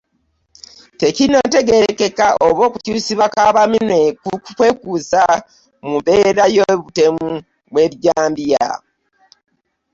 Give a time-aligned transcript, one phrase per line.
[0.99, 3.99] Tekinnategeerekeka oba okukyusibwa kwa Bamwine
[4.57, 5.21] kwekuusa
[5.85, 7.27] mu mbeera y'obutemu
[7.71, 8.67] bw'ebijambiya.